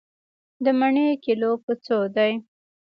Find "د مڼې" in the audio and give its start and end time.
0.63-1.07